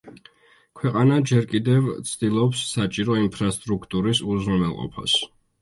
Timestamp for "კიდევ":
1.51-1.91